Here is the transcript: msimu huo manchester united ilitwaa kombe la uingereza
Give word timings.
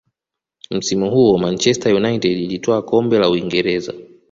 msimu 0.71 1.11
huo 1.11 1.37
manchester 1.37 1.95
united 1.95 2.31
ilitwaa 2.31 2.81
kombe 2.81 3.19
la 3.19 3.29
uingereza 3.29 3.93